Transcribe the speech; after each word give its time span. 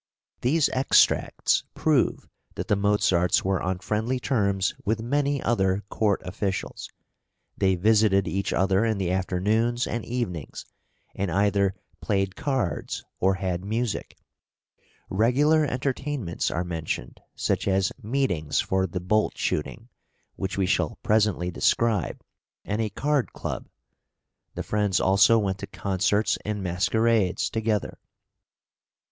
These 0.41 0.67
extracts 0.69 1.63
prove 1.75 2.27
that 2.55 2.69
the 2.69 2.75
Mozarts 2.75 3.45
were 3.45 3.61
on 3.61 3.77
friendly 3.77 4.19
terms 4.19 4.73
with 4.83 4.99
many 4.99 5.39
other 5.43 5.83
court 5.91 6.23
officials. 6.25 6.89
They 7.55 7.75
visited 7.75 8.27
each 8.27 8.51
other 8.51 8.83
in 8.83 8.97
the 8.97 9.11
afternoons 9.11 9.85
and 9.85 10.03
evenings, 10.03 10.65
and 11.13 11.29
either 11.29 11.75
played 12.01 12.35
cards 12.35 13.03
or 13.19 13.35
had 13.35 13.63
music. 13.63 14.17
Regular 15.11 15.65
entertainments 15.67 16.49
are 16.49 16.63
mentioned, 16.63 17.21
such 17.35 17.67
as 17.67 17.91
meetings 18.01 18.59
for 18.59 18.87
the 18.87 18.99
bolt 18.99 19.37
shooting 19.37 19.87
which 20.35 20.57
we 20.57 20.65
shall 20.65 20.97
presently 21.03 21.51
describe, 21.51 22.23
and 22.65 22.81
a 22.81 22.89
card 22.89 23.33
club; 23.33 23.69
the 24.55 24.63
friends 24.63 24.99
also 24.99 25.37
went 25.37 25.59
to 25.59 25.67
concerts 25.67 26.39
and 26.43 26.63
masquerades 26.63 27.51
together. 27.51 27.99